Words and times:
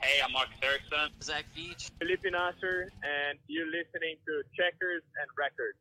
Hey, 0.00 0.20
I'm 0.24 0.32
Mark 0.32 0.48
Erickson. 0.62 1.10
Zach 1.20 1.44
Veach. 1.56 1.90
Felipe 1.98 2.22
Nasr, 2.30 2.88
and 3.02 3.38
you're 3.48 3.66
listening 3.66 4.14
to 4.26 4.42
Checkers 4.56 5.02
and 5.20 5.28
Wreckers. 5.36 5.74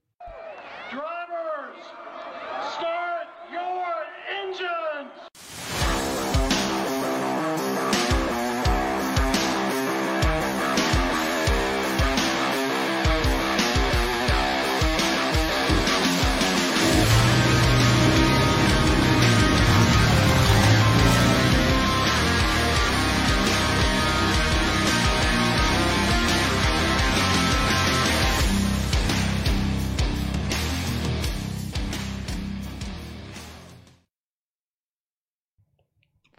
Drivers, 0.89 1.85
start 2.73 3.27
your 3.51 3.93
engines! 4.41 5.36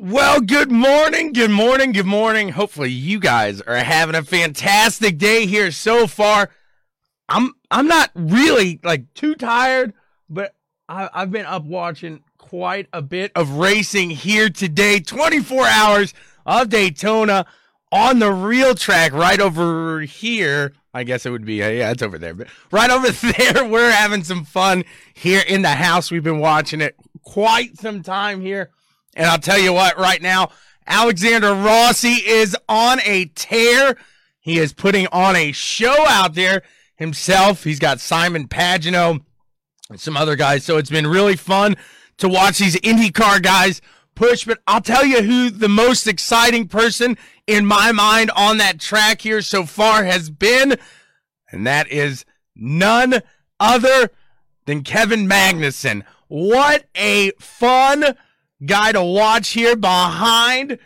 Well, 0.01 0.41
good 0.41 0.71
morning, 0.71 1.33
good 1.33 1.51
morning, 1.51 1.91
good 1.91 2.07
morning. 2.07 2.51
Hopefully 2.51 2.93
you 2.93 3.19
guys 3.19 3.61
are 3.63 3.75
having 3.79 4.15
a 4.15 4.23
fantastic 4.23 5.19
day 5.19 5.45
here 5.45 5.73
so 5.73 6.07
far. 6.07 6.51
I'm 7.29 7.55
I'm 7.69 7.89
not 7.89 8.13
really 8.15 8.79
like 8.85 9.13
too 9.15 9.35
tired, 9.35 9.95
but 10.31 10.55
I, 10.89 11.11
I've 11.13 11.33
been 11.33 11.47
up 11.47 11.65
watching 11.65 12.23
quite 12.39 12.87
a 12.93 13.03
bit 13.03 13.33
of 13.35 13.55
racing 13.55 14.11
here 14.11 14.49
today. 14.49 15.01
24 15.01 15.67
hours 15.67 16.15
of 16.47 16.69
Daytona 16.69 17.45
on 17.91 18.21
the 18.21 18.31
real 18.31 18.77
track 18.77 19.13
right 19.13 19.41
over 19.41 20.03
here. 20.03 20.75
I 20.95 21.03
guess 21.03 21.27
it 21.27 21.31
would 21.31 21.45
be, 21.45 21.61
uh, 21.61 21.71
yeah, 21.71 21.91
it's 21.91 22.05
over 22.05 22.19
there, 22.19 22.35
but 22.35 22.47
right 22.71 22.91
over 22.91 23.11
there, 23.33 23.65
we're 23.65 23.91
having 23.91 24.23
some 24.23 24.45
fun 24.45 24.85
here 25.13 25.43
in 25.49 25.63
the 25.63 25.71
house. 25.71 26.13
We've 26.13 26.23
been 26.23 26.39
watching 26.39 26.81
it 26.81 26.95
quite 27.25 27.77
some 27.79 28.05
time 28.05 28.41
here. 28.41 28.71
And 29.19 29.27
I'll 29.27 29.39
tell 29.41 29.59
you 29.59 29.73
what, 29.73 29.99
right 29.99 30.23
now, 30.23 30.51
Alexander 30.87 31.53
Rossi 31.53 32.25
is 32.25 32.57
on 32.69 33.01
a 33.05 33.25
tear. 33.35 33.97
He 34.39 34.59
is 34.59 34.73
putting 34.73 35.09
on 35.09 35.35
a 35.35 35.51
show 35.51 36.07
out 36.07 36.35
there 36.35 36.63
himself. 36.95 37.65
He's 37.65 37.81
got 37.81 37.99
Simon 37.99 38.47
Pagenaud 38.47 39.21
and 39.91 40.01
some 40.01 40.17
other 40.17 40.37
guys. 40.37 40.65
So 40.65 40.77
it's 40.77 40.89
been 40.89 41.09
really 41.09 41.35
fun 41.35 41.75
to 42.19 42.29
watch 42.29 42.59
these 42.59 42.77
IndyCar 42.77 43.43
guys 43.43 43.83
push. 44.15 44.45
But 44.45 44.61
I'll 44.69 44.81
tell 44.81 45.05
you 45.05 45.23
who 45.23 45.51
the 45.51 45.69
most 45.69 46.07
exciting 46.07 46.69
person 46.69 47.19
in 47.49 47.67
my 47.67 47.91
mind 47.91 48.31
on 48.37 48.59
that 48.59 48.79
track 48.79 49.23
here 49.23 49.43
so 49.43 49.65
far 49.65 50.05
has 50.05 50.31
been, 50.31 50.77
and 51.51 51.67
that 51.67 51.91
is 51.91 52.25
none 52.55 53.21
other 53.59 54.11
than 54.67 54.85
Kevin 54.85 55.29
Magnussen. 55.29 56.05
What 56.29 56.85
a 56.95 57.33
fun 57.41 58.17
guy 58.65 58.93
to 58.93 59.03
watch 59.03 59.51
here 59.51 59.77
behind 59.77 60.79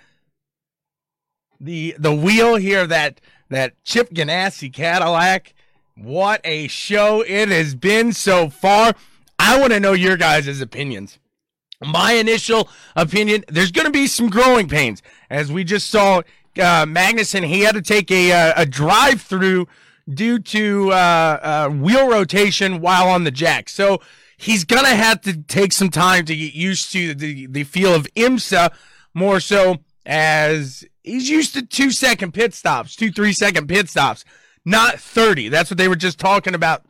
the 1.60 1.94
the 1.98 2.14
wheel 2.14 2.56
here 2.56 2.86
that 2.86 3.20
that 3.48 3.82
Chip 3.84 4.10
Ganassi 4.10 4.72
Cadillac. 4.72 5.54
What 5.94 6.40
a 6.42 6.68
show 6.68 7.22
it 7.22 7.50
has 7.50 7.74
been 7.74 8.12
so 8.12 8.48
far. 8.48 8.94
I 9.38 9.60
want 9.60 9.72
to 9.72 9.80
know 9.80 9.92
your 9.92 10.16
guys' 10.16 10.60
opinions. 10.60 11.18
My 11.80 12.12
initial 12.12 12.68
opinion, 12.96 13.44
there's 13.48 13.72
going 13.72 13.86
to 13.86 13.92
be 13.92 14.06
some 14.06 14.30
growing 14.30 14.68
pains. 14.68 15.02
As 15.28 15.52
we 15.52 15.64
just 15.64 15.90
saw, 15.90 16.18
uh, 16.18 16.86
Magnussen, 16.86 17.44
he 17.44 17.60
had 17.60 17.74
to 17.74 17.82
take 17.82 18.10
a, 18.10 18.30
a, 18.30 18.52
a 18.58 18.66
drive 18.66 19.20
through 19.20 19.66
due 20.08 20.38
to 20.38 20.92
uh, 20.92 20.94
uh, 21.42 21.68
wheel 21.68 22.08
rotation 22.08 22.80
while 22.80 23.08
on 23.08 23.24
the 23.24 23.30
jack. 23.30 23.68
So 23.68 24.00
he's 24.42 24.64
going 24.64 24.84
to 24.84 24.94
have 24.94 25.20
to 25.20 25.40
take 25.42 25.72
some 25.72 25.88
time 25.88 26.24
to 26.24 26.34
get 26.34 26.52
used 26.52 26.90
to 26.92 27.14
the, 27.14 27.46
the 27.46 27.62
feel 27.62 27.94
of 27.94 28.12
IMSA 28.14 28.72
more 29.14 29.38
so 29.38 29.76
as 30.04 30.84
he's 31.04 31.30
used 31.30 31.54
to 31.54 31.64
two 31.64 31.92
second 31.92 32.34
pit 32.34 32.52
stops, 32.52 32.96
two, 32.96 33.12
three 33.12 33.32
second 33.32 33.68
pit 33.68 33.88
stops, 33.88 34.24
not 34.64 34.98
30. 34.98 35.48
That's 35.48 35.70
what 35.70 35.78
they 35.78 35.86
were 35.86 35.96
just 35.96 36.18
talking 36.18 36.56
about 36.56 36.84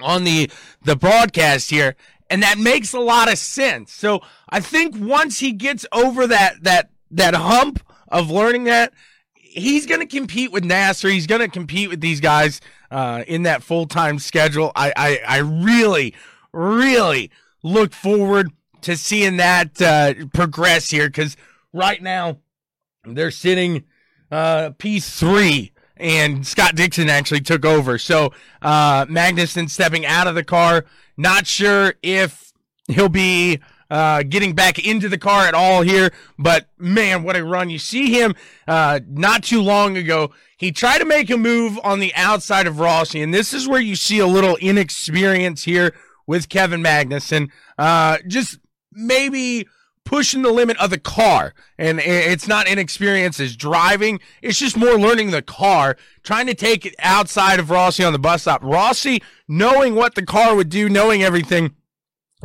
on 0.00 0.24
the, 0.24 0.50
the 0.82 0.96
broadcast 0.96 1.68
here. 1.68 1.94
And 2.30 2.42
that 2.42 2.56
makes 2.56 2.94
a 2.94 3.00
lot 3.00 3.30
of 3.30 3.36
sense. 3.36 3.92
So 3.92 4.22
I 4.48 4.60
think 4.60 4.96
once 4.98 5.40
he 5.40 5.52
gets 5.52 5.84
over 5.92 6.26
that, 6.26 6.62
that, 6.62 6.90
that 7.10 7.34
hump 7.34 7.82
of 8.08 8.30
learning 8.30 8.64
that, 8.64 8.94
he's 9.34 9.84
going 9.84 10.00
to 10.00 10.06
compete 10.06 10.52
with 10.52 10.64
Nasr. 10.64 11.10
He's 11.10 11.26
going 11.26 11.42
to 11.42 11.48
compete 11.48 11.90
with 11.90 12.00
these 12.00 12.20
guys 12.20 12.62
uh, 12.90 13.24
in 13.26 13.42
that 13.42 13.62
full 13.62 13.86
time 13.86 14.18
schedule. 14.18 14.72
I, 14.74 14.92
I, 14.96 15.20
I 15.26 15.38
really, 15.38 16.14
really 16.58 17.30
look 17.62 17.92
forward 17.92 18.50
to 18.82 18.96
seeing 18.96 19.36
that 19.38 19.80
uh, 19.80 20.14
progress 20.32 20.90
here 20.90 21.08
because 21.08 21.36
right 21.72 22.02
now 22.02 22.38
they're 23.04 23.30
sitting 23.30 23.84
uh, 24.30 24.70
P3 24.78 25.70
and 25.96 26.46
Scott 26.46 26.74
Dixon 26.76 27.08
actually 27.08 27.40
took 27.40 27.64
over. 27.64 27.98
So 27.98 28.32
uh, 28.62 29.06
Magnussen 29.06 29.68
stepping 29.68 30.06
out 30.06 30.26
of 30.26 30.34
the 30.34 30.44
car. 30.44 30.84
Not 31.16 31.46
sure 31.46 31.94
if 32.02 32.52
he'll 32.86 33.08
be 33.08 33.60
uh, 33.90 34.22
getting 34.22 34.54
back 34.54 34.78
into 34.78 35.08
the 35.08 35.18
car 35.18 35.46
at 35.46 35.54
all 35.54 35.82
here, 35.82 36.12
but 36.38 36.68
man, 36.78 37.22
what 37.22 37.36
a 37.36 37.44
run. 37.44 37.70
You 37.70 37.78
see 37.78 38.12
him 38.12 38.34
uh, 38.66 39.00
not 39.08 39.42
too 39.42 39.62
long 39.62 39.96
ago. 39.96 40.30
He 40.56 40.72
tried 40.72 40.98
to 40.98 41.04
make 41.04 41.30
a 41.30 41.36
move 41.36 41.78
on 41.82 41.98
the 41.98 42.14
outside 42.14 42.66
of 42.66 42.80
Rossi, 42.80 43.22
and 43.22 43.32
this 43.32 43.54
is 43.54 43.66
where 43.66 43.80
you 43.80 43.96
see 43.96 44.18
a 44.18 44.26
little 44.26 44.56
inexperience 44.56 45.64
here 45.64 45.94
with 46.28 46.48
Kevin 46.48 46.80
Magnussen. 46.80 47.50
Uh, 47.76 48.18
just 48.28 48.60
maybe 48.92 49.66
pushing 50.04 50.42
the 50.42 50.52
limit 50.52 50.76
of 50.78 50.90
the 50.90 50.98
car. 50.98 51.54
And 51.76 51.98
it's 51.98 52.46
not 52.46 52.68
inexperience 52.68 53.40
as 53.40 53.56
driving. 53.56 54.20
It's 54.40 54.58
just 54.58 54.76
more 54.76 54.98
learning 54.98 55.32
the 55.32 55.42
car, 55.42 55.96
trying 56.22 56.46
to 56.46 56.54
take 56.54 56.86
it 56.86 56.94
outside 57.00 57.58
of 57.58 57.70
Rossi 57.70 58.04
on 58.04 58.12
the 58.12 58.18
bus 58.18 58.42
stop. 58.42 58.62
Rossi, 58.62 59.22
knowing 59.48 59.96
what 59.96 60.14
the 60.14 60.24
car 60.24 60.54
would 60.54 60.68
do, 60.68 60.88
knowing 60.88 61.22
everything, 61.22 61.74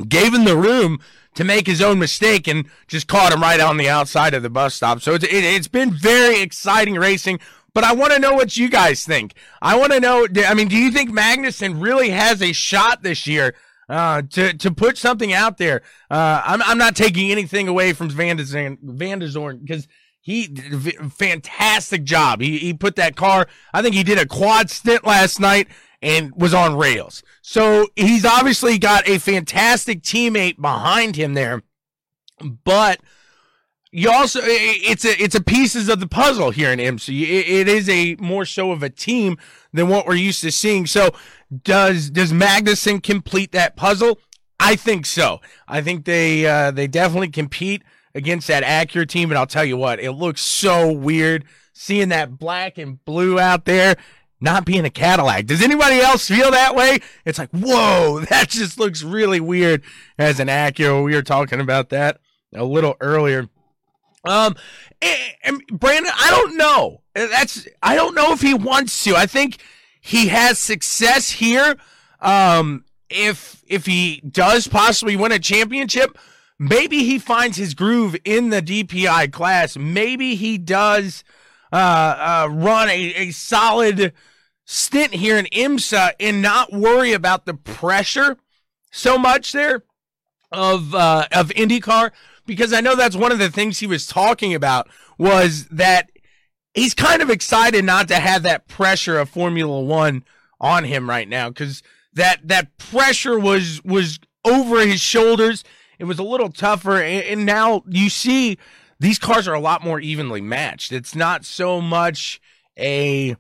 gave 0.08 0.34
him 0.34 0.46
the 0.46 0.58
room 0.58 1.00
to 1.36 1.44
make 1.44 1.68
his 1.68 1.82
own 1.82 2.00
mistake 2.00 2.48
and 2.48 2.68
just 2.88 3.08
caught 3.08 3.34
him 3.34 3.42
right 3.42 3.60
on 3.60 3.78
the 3.78 3.90
outside 3.90 4.34
of 4.34 4.44
the 4.44 4.50
bus 4.50 4.76
stop. 4.76 5.02
So 5.02 5.14
it's, 5.14 5.24
it, 5.24 5.32
it's 5.32 5.68
been 5.68 5.92
very 5.92 6.42
exciting 6.42 6.96
racing. 6.96 7.40
But 7.74 7.84
I 7.84 7.94
want 7.94 8.14
to 8.14 8.20
know 8.20 8.34
what 8.34 8.56
you 8.56 8.70
guys 8.70 9.04
think. 9.04 9.34
I 9.62 9.78
want 9.78 9.94
to 9.94 10.00
know. 10.00 10.28
I 10.46 10.54
mean, 10.54 10.68
do 10.68 10.78
you 10.78 10.92
think 10.92 11.10
Magnussen 11.10 11.82
really 11.82 12.12
has 12.12 12.42
a 12.42 12.52
shot 12.52 13.02
this 13.02 13.26
year 13.26 13.56
uh, 13.90 14.22
to 14.22 14.54
to 14.54 14.72
put 14.72 14.98
something 14.98 15.34
out 15.34 15.58
there. 15.58 15.82
Uh, 16.10 16.42
I'm 16.44 16.62
I'm 16.64 16.78
not 16.78 16.96
taking 16.96 17.32
anything 17.32 17.68
away 17.68 17.94
from 17.94 18.10
Van 18.10 18.38
der 18.38 18.78
Van 18.82 19.28
Zorn 19.28 19.60
because 19.60 19.88
he 20.20 20.48
did 20.48 20.98
a 21.00 21.10
fantastic 21.10 22.04
job. 22.04 22.42
He 22.42 22.58
he 22.58 22.74
put 22.74 22.96
that 22.96 23.16
car. 23.16 23.48
I 23.74 23.82
think 23.82 23.96
he 23.96 24.04
did 24.04 24.18
a 24.18 24.26
quad 24.26 24.70
stint 24.70 25.06
last 25.06 25.40
night 25.40 25.68
and 26.02 26.32
was 26.36 26.54
on 26.54 26.76
rails. 26.76 27.24
So 27.42 27.88
he's 27.96 28.26
obviously 28.26 28.78
got 28.78 29.08
a 29.08 29.20
fantastic 29.20 30.02
teammate 30.02 30.60
behind 30.60 31.16
him 31.16 31.34
there, 31.34 31.64
but. 32.40 33.00
You 33.96 34.10
also 34.10 34.40
it's 34.44 35.06
a 35.06 35.22
it's 35.22 35.36
a 35.36 35.44
pieces 35.44 35.88
of 35.88 36.00
the 36.00 36.08
puzzle 36.08 36.50
here 36.50 36.72
in 36.72 36.80
IMSA. 36.80 37.10
It, 37.10 37.48
it 37.48 37.68
is 37.68 37.88
a 37.88 38.16
more 38.16 38.44
so 38.44 38.72
of 38.72 38.82
a 38.82 38.90
team 38.90 39.38
than 39.72 39.88
what 39.88 40.08
we're 40.08 40.16
used 40.16 40.42
to 40.42 40.52
seeing. 40.52 40.88
So 40.88 41.12
does 41.64 42.10
does 42.10 42.34
Magnussen 42.34 43.04
complete 43.04 43.52
that 43.52 43.76
puzzle? 43.76 44.18
I 44.60 44.76
think 44.78 45.06
so. 45.06 45.42
I 45.68 45.82
think 45.82 46.06
they 46.06 46.48
uh, 46.48 46.72
they 46.72 46.88
definitely 46.88 47.30
compete 47.30 47.84
against 48.16 48.48
that 48.48 48.64
Acura 48.64 49.08
team, 49.08 49.30
and 49.30 49.38
I'll 49.38 49.46
tell 49.46 49.64
you 49.64 49.78
what, 49.78 50.00
it 50.00 50.14
looks 50.14 50.42
so 50.42 50.92
weird 50.92 51.46
seeing 51.74 52.10
that 52.10 52.40
black 52.40 52.80
and 52.80 53.04
blue 53.06 53.40
out 53.40 53.66
there 53.66 53.96
not 54.42 54.66
being 54.66 54.86
a 54.86 54.90
Cadillac. 54.90 55.46
Does 55.46 55.62
anybody 55.62 56.00
else 56.00 56.28
feel 56.28 56.50
that 56.50 56.76
way? 56.76 56.98
It's 57.26 57.38
like, 57.38 57.52
whoa, 57.52 58.22
that 58.30 58.50
just 58.50 58.80
looks 58.80 59.04
really 59.04 59.40
weird 59.40 59.84
as 60.18 60.40
an 60.40 60.48
Acura. 60.48 61.04
We 61.04 61.14
were 61.14 61.22
talking 61.22 61.60
about 61.60 61.90
that 61.90 62.20
a 62.56 62.64
little 62.64 62.96
earlier. 63.00 63.50
Um, 64.24 64.56
and, 65.02 65.20
and 65.44 65.80
Brandon, 65.80 66.12
I 66.16 66.30
don't 66.32 66.58
know. 66.58 67.02
That's 67.14 67.68
I 67.82 67.96
don't 67.96 68.16
know 68.16 68.34
if 68.34 68.42
he 68.42 68.54
wants 68.54 69.04
to. 69.04 69.16
I 69.16 69.26
think 69.26 69.58
he 70.02 70.28
has 70.28 70.60
success 70.60 71.30
here. 71.30 71.76
Um, 72.22 72.86
if 73.10 73.64
if 73.68 73.86
he 73.86 74.22
does 74.22 74.68
possibly 74.68 75.16
win 75.16 75.32
a 75.32 75.40
championship, 75.40 76.18
maybe 76.58 77.04
he 77.04 77.20
finds 77.20 77.58
his 77.58 77.74
groove 77.74 78.16
in 78.24 78.50
the 78.50 78.62
DPI 78.62 79.32
class. 79.32 79.78
Maybe 79.78 80.36
he 80.36 80.58
does 80.58 81.24
uh, 81.72 81.76
uh, 81.76 82.48
run 82.52 82.90
a, 82.90 83.14
a 83.16 83.32
solid 83.32 84.14
stint 84.66 85.14
here 85.14 85.38
in 85.38 85.46
IMSA 85.46 86.14
and 86.20 86.42
not 86.42 86.72
worry 86.72 87.14
about 87.14 87.46
the 87.46 87.54
pressure 87.54 88.38
so 88.92 89.18
much 89.18 89.52
there 89.52 89.84
of 90.52 90.96
uh, 90.96 91.28
of 91.32 91.50
IndyCar 91.50 92.12
because 92.46 92.74
I 92.74 92.82
know 92.82 92.96
that's 92.96 93.16
one 93.16 93.32
of 93.32 93.40
the 93.40 93.50
things 93.50 93.80
he 93.80 93.88
was 93.88 94.06
talking 94.06 94.54
about 94.54 94.88
was 95.18 95.66
that 95.68 96.10
he's 96.74 96.94
kind 96.94 97.22
of 97.22 97.30
excited 97.30 97.86
not 97.86 98.08
to 98.10 98.16
have 98.16 98.44
that 98.44 98.68
pressure 98.68 99.18
of 99.18 99.30
Formula 99.30 99.82
One 99.82 100.24
on 100.60 100.84
him 100.84 101.10
right 101.10 101.28
now 101.28 101.50
because 101.50 101.84
that 102.14 102.48
that 102.48 102.78
pressure 102.78 103.40
was 103.40 103.82
was 103.84 104.20
over 104.46 104.86
his 104.86 105.02
shoulders. 105.02 105.64
It 106.00 106.06
was 106.06 106.20
a 106.20 106.24
little 106.24 106.50
tougher, 106.50 107.02
and, 107.02 107.24
and 107.24 107.46
now 107.46 107.84
you 107.88 108.10
see 108.10 108.58
these 109.00 109.20
cars 109.20 109.48
are 109.48 109.54
a 109.54 109.60
lot 109.60 109.84
more 109.84 110.00
evenly 110.00 110.42
matched. 110.42 110.92
It's 110.92 111.16
not 111.16 111.46
so 111.46 111.82
much 111.82 112.42
a 112.78 113.36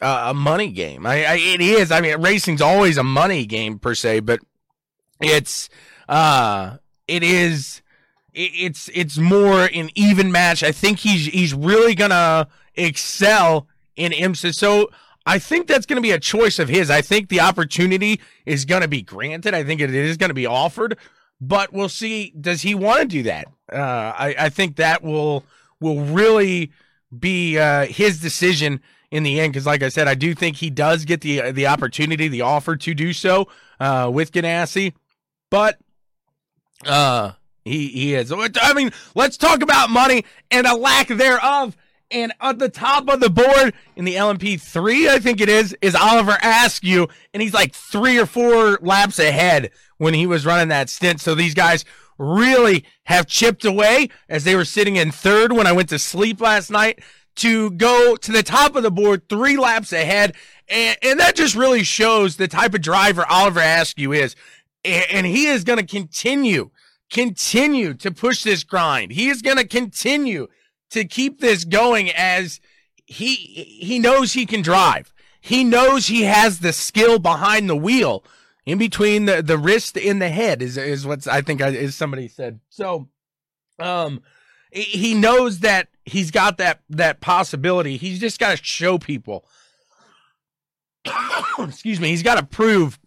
uh, 0.00 0.26
a 0.30 0.34
money 0.34 0.70
game. 0.70 1.06
I, 1.06 1.24
I, 1.24 1.34
it 1.36 1.60
is. 1.60 1.92
I 1.92 2.00
mean, 2.00 2.20
racing's 2.20 2.62
always 2.62 2.96
a 2.96 3.02
money 3.02 3.46
game 3.46 3.78
per 3.78 3.94
se, 3.94 4.20
but 4.20 4.40
it's 5.20 5.68
uh 6.08 6.78
it 7.06 7.22
is 7.22 7.82
it's 8.34 8.90
it's 8.94 9.18
more 9.18 9.64
an 9.64 9.90
even 9.94 10.30
match. 10.32 10.62
I 10.62 10.72
think 10.72 10.98
he's 11.00 11.26
he's 11.26 11.54
really 11.54 11.94
gonna 11.94 12.48
excel 12.74 13.66
in 13.96 14.12
IMSA. 14.12 14.54
So 14.54 14.90
I 15.26 15.38
think 15.38 15.66
that's 15.66 15.86
to 15.86 16.02
be 16.02 16.12
a 16.12 16.18
choice 16.18 16.58
of 16.58 16.68
his. 16.68 16.90
I 16.90 17.02
think 17.02 17.28
the 17.28 17.40
opportunity 17.40 18.20
is 18.46 18.64
to 18.82 18.88
be 18.88 19.02
granted. 19.02 19.54
I 19.54 19.64
think 19.64 19.80
it 19.80 19.94
is 19.94 20.16
to 20.30 20.34
be 20.34 20.46
offered, 20.46 20.96
but 21.40 21.72
we'll 21.72 21.88
see. 21.88 22.32
Does 22.40 22.62
he 22.62 22.74
want 22.74 23.00
to 23.02 23.06
do 23.06 23.22
that? 23.24 23.46
Uh, 23.72 24.12
I, 24.16 24.34
I 24.38 24.48
think 24.48 24.76
that 24.76 25.02
will 25.02 25.44
will 25.80 26.00
really 26.00 26.72
be 27.16 27.58
uh, 27.58 27.86
his 27.86 28.20
decision 28.20 28.80
in 29.10 29.22
the 29.22 29.40
end. 29.40 29.52
Because, 29.52 29.66
like 29.66 29.82
I 29.82 29.88
said, 29.88 30.08
I 30.08 30.14
do 30.14 30.34
think 30.34 30.56
he 30.56 30.70
does 30.70 31.04
get 31.04 31.20
the 31.20 31.52
the 31.52 31.66
opportunity, 31.66 32.28
the 32.28 32.42
offer 32.42 32.76
to 32.76 32.94
do 32.94 33.12
so 33.12 33.48
uh, 33.78 34.10
with 34.12 34.32
Ganassi, 34.32 34.94
but 35.50 35.78
uh, 36.86 37.32
he 37.64 37.88
he 37.88 38.14
is. 38.14 38.32
I 38.32 38.72
mean, 38.74 38.92
let's 39.14 39.36
talk 39.36 39.62
about 39.62 39.90
money 39.90 40.24
and 40.50 40.66
a 40.66 40.74
lack 40.74 41.08
thereof. 41.08 41.76
And 42.12 42.32
at 42.40 42.58
the 42.58 42.68
top 42.68 43.08
of 43.08 43.20
the 43.20 43.30
board 43.30 43.72
in 43.94 44.04
the 44.04 44.16
LMP3, 44.16 45.08
I 45.08 45.20
think 45.20 45.40
it 45.40 45.48
is, 45.48 45.76
is 45.80 45.94
Oliver 45.94 46.38
Askew, 46.42 47.06
and 47.32 47.40
he's 47.40 47.54
like 47.54 47.72
three 47.72 48.18
or 48.18 48.26
four 48.26 48.80
laps 48.82 49.20
ahead 49.20 49.70
when 49.98 50.14
he 50.14 50.26
was 50.26 50.44
running 50.44 50.68
that 50.68 50.90
stint. 50.90 51.20
So 51.20 51.36
these 51.36 51.54
guys 51.54 51.84
really 52.18 52.84
have 53.04 53.26
chipped 53.26 53.64
away 53.64 54.08
as 54.28 54.44
they 54.44 54.56
were 54.56 54.64
sitting 54.64 54.96
in 54.96 55.12
third 55.12 55.52
when 55.52 55.66
I 55.66 55.72
went 55.72 55.88
to 55.90 55.98
sleep 55.98 56.40
last 56.40 56.70
night 56.70 57.00
to 57.36 57.70
go 57.72 58.16
to 58.16 58.32
the 58.32 58.42
top 58.42 58.76
of 58.76 58.82
the 58.82 58.90
board 58.90 59.28
three 59.28 59.56
laps 59.56 59.92
ahead. 59.92 60.34
And, 60.68 60.98
and 61.02 61.20
that 61.20 61.36
just 61.36 61.54
really 61.54 61.82
shows 61.82 62.36
the 62.36 62.48
type 62.48 62.74
of 62.74 62.82
driver 62.82 63.24
Oliver 63.28 63.60
Askew 63.60 64.12
is. 64.12 64.36
And, 64.84 65.04
and 65.10 65.26
he 65.26 65.46
is 65.46 65.64
going 65.64 65.78
to 65.78 65.86
continue, 65.86 66.70
continue 67.10 67.94
to 67.94 68.10
push 68.10 68.42
this 68.42 68.64
grind. 68.64 69.12
He 69.12 69.28
is 69.28 69.42
going 69.42 69.56
to 69.56 69.66
continue 69.66 70.48
to 70.90 71.04
keep 71.04 71.40
this 71.40 71.64
going 71.64 72.10
as 72.10 72.60
he 73.06 73.34
he 73.34 73.98
knows 73.98 74.32
he 74.32 74.46
can 74.46 74.62
drive. 74.62 75.12
He 75.40 75.64
knows 75.64 76.06
he 76.06 76.22
has 76.22 76.60
the 76.60 76.72
skill 76.72 77.18
behind 77.18 77.68
the 77.68 77.76
wheel, 77.76 78.24
in 78.66 78.78
between 78.78 79.24
the, 79.24 79.42
the 79.42 79.58
wrist 79.58 79.96
and 79.96 80.20
the 80.20 80.28
head 80.28 80.62
is 80.62 80.76
is 80.76 81.06
what 81.06 81.26
I 81.26 81.40
think 81.40 81.60
is 81.60 81.94
somebody 81.94 82.28
said. 82.28 82.60
So, 82.68 83.08
um, 83.78 84.22
he 84.70 85.14
knows 85.14 85.60
that 85.60 85.88
he's 86.04 86.30
got 86.30 86.58
that 86.58 86.80
that 86.90 87.20
possibility. 87.20 87.96
He's 87.96 88.20
just 88.20 88.38
got 88.38 88.56
to 88.56 88.64
show 88.64 88.98
people. 88.98 89.44
excuse 91.58 92.00
me. 92.00 92.08
He's 92.08 92.22
got 92.22 92.36
to 92.36 92.44
prove 92.44 92.98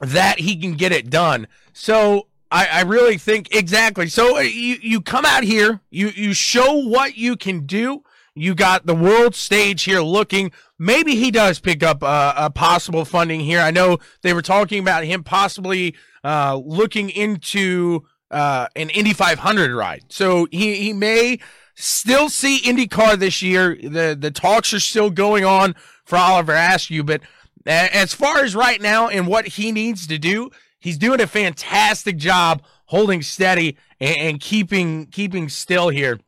that 0.00 0.40
he 0.40 0.56
can 0.56 0.74
get 0.74 0.92
it 0.92 1.10
done. 1.10 1.46
So 1.72 2.26
I, 2.50 2.66
I 2.66 2.82
really 2.82 3.18
think 3.18 3.54
exactly. 3.54 4.08
So 4.08 4.38
uh, 4.38 4.40
you 4.40 4.76
you 4.80 5.00
come 5.00 5.24
out 5.24 5.42
here, 5.42 5.80
you 5.90 6.08
you 6.08 6.32
show 6.32 6.74
what 6.74 7.16
you 7.16 7.36
can 7.36 7.66
do. 7.66 8.02
You 8.34 8.54
got 8.54 8.86
the 8.86 8.94
world 8.94 9.34
stage 9.34 9.84
here 9.84 10.00
looking. 10.00 10.52
Maybe 10.78 11.16
he 11.16 11.30
does 11.30 11.58
pick 11.58 11.82
up 11.82 12.02
a, 12.02 12.34
a 12.36 12.50
possible 12.50 13.04
funding 13.04 13.40
here. 13.40 13.60
I 13.60 13.70
know 13.70 13.98
they 14.22 14.34
were 14.34 14.42
talking 14.42 14.80
about 14.80 15.04
him 15.04 15.24
possibly 15.24 15.94
uh, 16.22 16.60
looking 16.62 17.08
into 17.08 18.04
uh, 18.30 18.66
an 18.76 18.90
Indy 18.90 19.14
500 19.14 19.74
ride. 19.74 20.04
So 20.08 20.46
he 20.50 20.74
he 20.76 20.92
may 20.92 21.38
still 21.74 22.28
see 22.28 22.60
IndyCar 22.60 23.18
this 23.18 23.42
year. 23.42 23.76
The 23.76 24.16
the 24.18 24.30
talks 24.30 24.72
are 24.72 24.80
still 24.80 25.10
going 25.10 25.44
on 25.44 25.74
for 26.04 26.16
Oliver 26.16 26.52
Askew, 26.52 27.02
but 27.04 27.22
as 27.66 28.14
far 28.14 28.44
as 28.44 28.54
right 28.54 28.80
now 28.80 29.08
and 29.08 29.26
what 29.26 29.46
he 29.46 29.72
needs 29.72 30.06
to 30.06 30.18
do, 30.18 30.50
he's 30.86 30.98
doing 30.98 31.20
a 31.20 31.26
fantastic 31.26 32.16
job 32.16 32.62
holding 32.86 33.20
steady 33.20 33.76
and, 34.00 34.16
and 34.18 34.40
keeping 34.40 35.06
keeping 35.06 35.48
still 35.48 35.88
here 35.88 36.20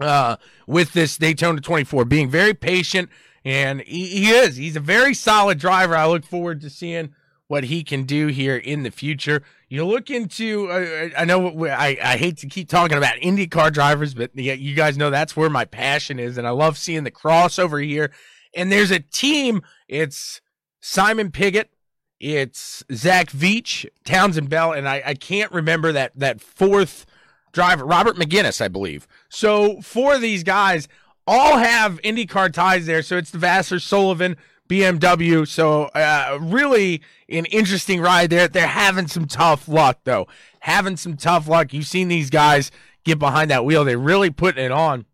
uh, 0.00 0.36
with 0.68 0.92
this 0.92 1.18
Daytona 1.18 1.60
24, 1.60 2.04
being 2.04 2.30
very 2.30 2.54
patient. 2.54 3.10
And 3.44 3.80
he, 3.80 4.06
he 4.06 4.30
is. 4.30 4.54
He's 4.54 4.76
a 4.76 4.80
very 4.80 5.14
solid 5.14 5.58
driver. 5.58 5.96
I 5.96 6.06
look 6.06 6.24
forward 6.24 6.60
to 6.60 6.70
seeing 6.70 7.12
what 7.48 7.64
he 7.64 7.82
can 7.82 8.04
do 8.04 8.28
here 8.28 8.56
in 8.56 8.84
the 8.84 8.90
future. 8.92 9.42
You 9.68 9.84
look 9.84 10.10
into, 10.10 10.68
uh, 10.68 11.08
I 11.18 11.24
know 11.24 11.66
I, 11.66 11.98
I 12.00 12.16
hate 12.18 12.36
to 12.38 12.46
keep 12.46 12.68
talking 12.68 12.96
about 12.96 13.16
IndyCar 13.16 13.72
drivers, 13.72 14.14
but 14.14 14.30
you 14.36 14.74
guys 14.74 14.96
know 14.96 15.10
that's 15.10 15.36
where 15.36 15.50
my 15.50 15.64
passion 15.64 16.20
is. 16.20 16.38
And 16.38 16.46
I 16.46 16.50
love 16.50 16.78
seeing 16.78 17.02
the 17.02 17.10
crossover 17.10 17.84
here. 17.84 18.12
And 18.54 18.70
there's 18.70 18.92
a 18.92 19.00
team, 19.00 19.62
it's 19.88 20.40
Simon 20.80 21.32
Pigot, 21.32 21.70
it's 22.20 22.84
Zach 22.92 23.30
Veach, 23.30 23.86
Townsend 24.04 24.48
Bell, 24.48 24.72
and 24.72 24.88
I, 24.88 25.02
I 25.04 25.14
can't 25.14 25.52
remember 25.52 25.92
that, 25.92 26.12
that 26.16 26.40
fourth 26.40 27.06
driver, 27.52 27.84
Robert 27.84 28.16
McGinnis, 28.16 28.60
I 28.60 28.68
believe. 28.68 29.06
So 29.28 29.80
four 29.80 30.14
of 30.14 30.20
these 30.20 30.42
guys 30.42 30.88
all 31.26 31.58
have 31.58 32.00
IndyCar 32.02 32.52
ties 32.52 32.86
there. 32.86 33.02
So 33.02 33.16
it's 33.16 33.30
the 33.30 33.38
Vasser 33.38 33.80
Sullivan 33.80 34.36
BMW. 34.68 35.46
So 35.46 35.84
uh, 35.94 36.38
really 36.40 37.02
an 37.28 37.44
interesting 37.46 38.00
ride 38.00 38.30
there. 38.30 38.48
They're 38.48 38.66
having 38.66 39.08
some 39.08 39.26
tough 39.26 39.68
luck 39.68 40.00
though. 40.04 40.26
Having 40.60 40.96
some 40.96 41.16
tough 41.16 41.46
luck. 41.48 41.72
You've 41.72 41.86
seen 41.86 42.08
these 42.08 42.30
guys 42.30 42.70
get 43.04 43.18
behind 43.18 43.50
that 43.50 43.64
wheel. 43.64 43.84
They're 43.84 43.98
really 43.98 44.30
putting 44.30 44.64
it 44.64 44.72
on. 44.72 45.06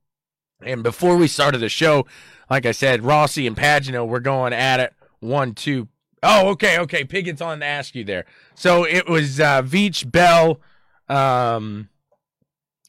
And 0.63 0.83
before 0.83 1.17
we 1.17 1.29
started 1.29 1.59
the 1.59 1.69
show, 1.69 2.07
like 2.49 2.67
I 2.67 2.73
said, 2.73 3.05
Rossi 3.05 3.47
and 3.47 3.57
Pagenaud 3.57 4.07
were 4.07 4.21
going 4.21 4.53
at 4.53 4.81
it. 4.81 4.95
One, 5.21 5.55
two. 5.55 5.89
Oh, 6.25 6.49
okay, 6.49 6.79
okay. 6.81 7.05
Pigot's 7.05 7.43
on 7.43 7.61
to 7.61 7.67
Askew 7.67 8.05
there. 8.05 8.25
So 8.55 8.85
it 8.85 9.09
was 9.09 9.41
uh, 9.41 9.63
Veach, 9.63 10.11
Bell, 10.11 10.61
um, 11.09 11.89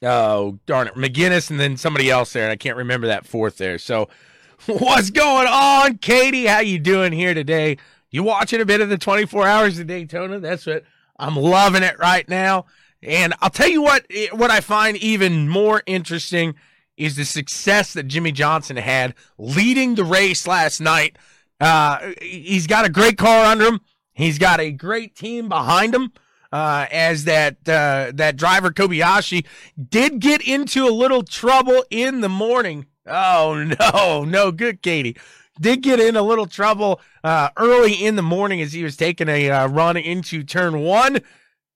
oh 0.02 0.60
darn 0.66 0.88
it, 0.88 0.96
McGinnis, 0.96 1.50
and 1.50 1.60
then 1.60 1.78
somebody 1.78 2.10
else 2.10 2.34
there, 2.34 2.44
and 2.44 2.52
I 2.52 2.56
can't 2.56 2.78
remember 2.78 3.08
that 3.08 3.26
fourth 3.26 3.58
there. 3.58 3.78
So 3.78 4.10
what's 4.68 5.10
going 5.10 5.48
on, 5.48 5.98
Katie? 5.98 6.46
How 6.46 6.60
you 6.60 6.80
doing 6.80 7.12
here 7.12 7.34
today? 7.34 7.78
You 8.10 8.24
watching 8.24 8.62
a 8.62 8.66
bit 8.66 8.82
of 8.82 8.90
the 8.90 8.98
24 8.98 9.46
Hours 9.46 9.80
of 9.80 9.88
Daytona? 9.88 10.40
That's 10.40 10.66
what 10.66 10.84
I'm 11.20 11.36
loving 11.36 11.84
it 11.84 12.00
right 12.00 12.28
now. 12.30 12.66
And 13.04 13.34
I'll 13.42 13.50
tell 13.50 13.68
you 13.68 13.82
what, 13.82 14.06
what 14.32 14.52
I 14.52 14.62
find 14.62 14.98
even 14.98 15.50
more 15.50 15.84
interesting 15.86 16.56
is 16.98 17.16
the 17.16 17.26
success 17.26 17.94
that 17.94 18.08
Jimmie 18.08 18.32
Johnson 18.32 18.78
had 18.78 19.14
leading 19.38 19.96
the 19.96 20.06
race 20.06 20.48
last 20.48 20.80
night. 20.80 21.18
Uh, 21.60 22.12
he's 22.22 22.68
got 22.68 22.86
a 22.86 22.90
great 22.90 23.18
car 23.18 23.46
under 23.46 23.66
him. 23.66 23.82
He's 24.14 24.38
got 24.40 24.60
a 24.60 24.72
great 24.72 25.16
team 25.16 25.50
behind 25.50 25.94
him. 25.94 26.12
Uh, 26.52 26.86
as 26.90 27.26
that 27.26 27.58
uh, 27.68 28.12
that 28.14 28.38
driver 28.38 28.72
Kobayashi 28.72 29.46
did 29.90 30.20
get 30.20 30.48
into 30.48 30.88
a 30.88 30.92
little 30.92 31.22
trouble 31.22 31.84
in 31.90 32.22
the 32.22 32.30
morning. 32.30 32.86
Oh 33.06 33.76
no, 33.80 34.24
no 34.24 34.52
good, 34.52 34.82
Katie. 34.82 35.18
Did 35.60 35.84
get 35.84 36.00
in 36.00 36.16
a 36.16 36.22
little 36.22 36.46
trouble 36.46 37.02
uh, 37.24 37.50
early 37.58 37.94
in 37.94 38.16
the 38.16 38.22
morning 38.22 38.62
as 38.62 38.72
he 38.72 38.84
was 38.84 38.96
taking 38.96 39.28
a 39.28 39.50
uh, 39.50 39.68
run 39.68 39.98
into 39.98 40.44
turn 40.44 40.80
one. 40.80 41.20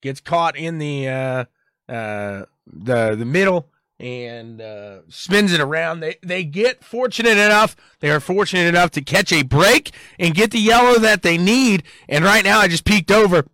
Gets 0.01 0.21
caught 0.21 0.55
in 0.55 0.77
the 0.77 1.09
uh, 1.09 1.45
uh, 1.89 2.45
the 2.65 3.15
the 3.15 3.25
middle 3.25 3.69
and 3.99 4.61
uh, 4.61 4.99
spins 5.09 5.51
it 5.51 5.59
around. 5.59 5.99
They 5.99 6.15
they 6.23 6.43
get 6.43 6.83
fortunate 6.83 7.37
enough. 7.37 7.75
They 7.99 8.09
are 8.09 8.19
fortunate 8.19 8.67
enough 8.67 8.91
to 8.91 9.01
catch 9.01 9.33
a 9.33 9.43
break 9.43 9.91
and 10.17 10.33
get 10.33 10.51
the 10.51 10.59
yellow 10.59 10.99
that 10.99 11.21
they 11.21 11.37
need. 11.37 11.83
And 12.07 12.23
right 12.23 12.43
now, 12.43 12.59
I 12.59 12.67
just 12.67 12.85
peeked 12.85 13.11
over 13.11 13.45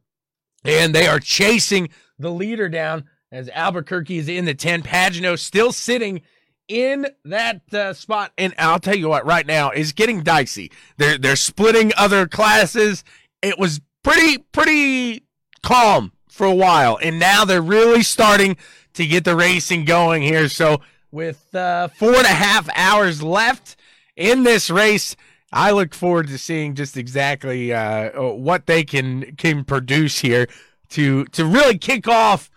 and 0.64 0.94
they 0.94 1.08
are 1.08 1.20
chasing 1.20 1.90
the 2.18 2.32
leader 2.32 2.70
down 2.70 3.06
as 3.32 3.50
Albuquerque 3.50 4.18
is 4.18 4.30
in 4.30 4.46
the 4.46 4.54
10. 4.54 4.84
Pagenaud 4.84 5.40
still 5.40 5.72
sitting 5.72 6.22
in 6.68 7.08
that 7.24 7.62
uh, 7.74 7.94
spot. 7.94 8.32
And 8.38 8.54
I'll 8.58 8.80
tell 8.80 8.96
you 8.96 9.10
what, 9.10 9.26
right 9.26 9.46
now 9.46 9.72
is 9.72 9.92
getting 9.92 10.24
dicey. 10.24 10.72
They're 10.98 11.18
they're 11.18 11.36
splitting 11.36 11.92
other 11.98 12.28
classes. 12.28 13.04
It 13.42 13.60
was 13.60 13.82
pretty 14.04 14.40
pretty 14.40 15.24
calm 15.64 16.12
for 16.30 16.46
a 16.46 16.54
while, 16.54 17.00
and 17.02 17.20
now 17.20 17.46
they're 17.46 17.62
really 17.62 18.04
starting 18.04 18.58
to 18.96 19.06
get 19.06 19.24
the 19.24 19.36
racing 19.36 19.86
going 19.86 20.22
here. 20.22 20.50
So 20.50 20.82
with 21.12 21.54
uh, 21.56 21.88
four 21.90 22.16
and 22.16 22.26
a 22.26 22.30
half 22.30 22.68
hours 22.76 23.22
left 23.22 23.76
in 24.16 24.44
this 24.44 24.70
race, 24.70 25.16
I 25.52 25.72
look 25.72 25.94
forward 25.94 26.28
to 26.28 26.38
seeing 26.38 26.76
just 26.76 26.98
exactly 26.98 27.74
uh, 27.74 28.22
what 28.34 28.66
they 28.66 28.84
can 28.84 29.36
can 29.38 29.64
produce 29.64 30.20
here 30.20 30.48
to 30.90 31.26
to 31.26 31.46
really 31.46 31.78
kick 31.78 32.08
off 32.08 32.50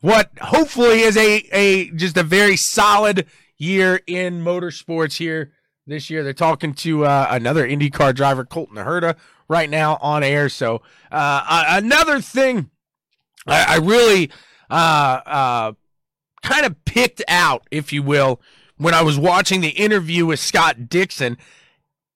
what 0.00 0.30
hopefully 0.40 1.00
is 1.00 1.16
a 1.16 1.46
a 1.52 1.90
just 1.90 2.16
a 2.16 2.22
very 2.22 2.56
solid 2.56 3.26
year 3.58 4.00
in 4.06 4.42
motorsports 4.42 5.18
here 5.18 5.52
this 5.86 6.10
year. 6.10 6.22
They're 6.22 6.32
talking 6.32 6.74
to 6.74 7.04
uh, 7.04 7.26
another 7.30 7.68
IndyCar 7.68 8.14
driver, 8.14 8.44
Colton 8.44 8.76
Herta, 8.76 9.16
right 9.48 9.68
now 9.68 9.98
on 10.00 10.22
air. 10.22 10.48
So 10.48 10.82
uh, 11.10 11.64
another 11.68 12.20
thing 12.20 12.70
I, 13.46 13.74
I 13.74 13.76
really 13.78 14.30
uh, 14.70 15.20
uh, 15.26 15.72
kind 16.46 16.64
of 16.64 16.84
picked 16.84 17.22
out, 17.26 17.66
if 17.70 17.92
you 17.92 18.02
will, 18.02 18.40
when 18.76 18.94
I 18.94 19.02
was 19.02 19.18
watching 19.18 19.60
the 19.60 19.70
interview 19.70 20.26
with 20.26 20.38
Scott 20.38 20.88
Dixon. 20.88 21.36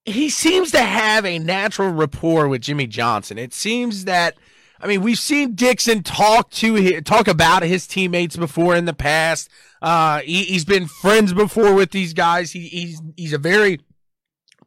He 0.05 0.29
seems 0.29 0.71
to 0.71 0.81
have 0.81 1.25
a 1.25 1.37
natural 1.37 1.91
rapport 1.91 2.47
with 2.47 2.61
Jimmie 2.61 2.87
Johnson. 2.87 3.37
It 3.37 3.53
seems 3.53 4.05
that 4.05 4.35
I 4.79 4.87
mean, 4.87 5.01
we've 5.01 5.19
seen 5.19 5.53
Dixon 5.53 6.01
talk 6.01 6.49
to 6.51 7.01
talk 7.01 7.27
about 7.27 7.61
his 7.61 7.85
teammates 7.85 8.35
before 8.35 8.75
in 8.75 8.85
the 8.85 8.93
past. 8.93 9.49
Uh, 9.81 10.21
he, 10.21 10.53
has 10.53 10.65
been 10.65 10.87
friends 10.87 11.33
before 11.33 11.75
with 11.75 11.91
these 11.91 12.13
guys. 12.13 12.51
He, 12.51 12.67
he's 12.67 13.01
he's 13.15 13.33
a 13.33 13.37
very 13.37 13.81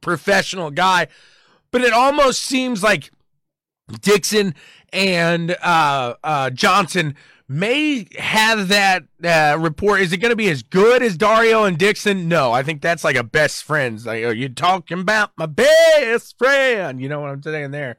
professional 0.01 0.71
guy, 0.71 1.09
but 1.73 1.81
it 1.81 1.93
almost 1.93 2.45
seems 2.45 2.83
like 2.83 3.11
Dixon 4.03 4.55
and 4.93 5.57
uh, 5.63 6.15
uh, 6.23 6.51
Johnson 6.51 7.17
may 7.49 8.07
have 8.19 8.69
that 8.69 9.05
uh, 9.23 9.59
report. 9.59 10.01
Is 10.01 10.13
it 10.13 10.19
going 10.19 10.31
to 10.31 10.37
be 10.37 10.49
as 10.49 10.63
good 10.63 11.03
as 11.03 11.17
Dario 11.17 11.65
and 11.65 11.77
Dixon? 11.77 12.29
No, 12.29 12.53
I 12.53 12.63
think 12.63 12.81
that's 12.81 13.05
like 13.05 13.17
a 13.17 13.25
best 13.25 13.65
friends. 13.65 14.07
Like, 14.07 14.25
are 14.25 14.33
you 14.33 14.49
talking 14.49 15.01
about 15.01 15.31
my 15.37 15.47
best 15.47 16.37
friend? 16.39 17.01
You 17.01 17.09
know 17.09 17.21
what 17.21 17.31
I'm 17.31 17.43
saying 17.43 17.71
there. 17.71 17.97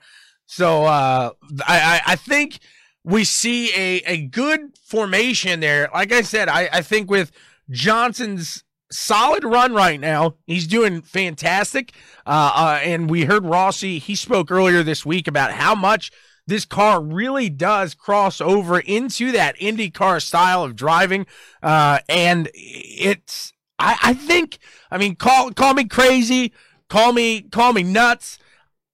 So 0.48 0.86
uh, 0.86 1.32
I, 1.68 2.02
I 2.06 2.16
think 2.16 2.60
we 3.04 3.24
see 3.24 3.72
a, 3.74 4.02
a 4.06 4.26
good 4.28 4.78
formation 4.84 5.60
there. 5.60 5.90
Like 5.94 6.12
I 6.12 6.22
said, 6.22 6.50
I, 6.50 6.70
I 6.72 6.82
think 6.82 7.10
with 7.10 7.32
Johnson's 7.70 8.64
solid 8.92 9.44
run 9.44 9.74
right 9.74 10.00
now, 10.00 10.36
he's 10.46 10.68
doing 10.68 11.02
fantastic. 11.02 11.94
Uh, 12.26 12.52
uh, 12.56 12.80
and 12.84 13.10
we 13.10 13.26
heard 13.26 13.46
Rossi, 13.46 14.00
he 14.00 14.16
spoke 14.16 14.52
earlier 14.52 14.84
this 14.84 15.06
week 15.06 15.28
about 15.28 15.52
how 15.52 15.76
much 15.76 16.12
this 16.48 16.66
car 16.66 17.02
really 17.02 17.50
does 17.50 17.94
cross 17.94 18.40
over 18.40 18.80
into 18.80 19.32
that 19.32 19.58
IndyCar 19.58 20.22
style 20.22 20.64
of 20.64 20.76
driving. 20.76 21.26
Uh, 21.62 22.00
and 22.08 22.50
it's, 22.54 23.54
I, 23.80 23.98
I 24.02 24.14
think, 24.14 24.60
I 24.92 24.98
mean, 24.98 25.16
call, 25.16 25.52
call 25.52 25.74
me 25.74 25.86
crazy, 25.86 26.54
call 26.88 27.14
me, 27.14 27.42
call 27.42 27.74
me 27.74 27.84
nuts. 27.84 28.38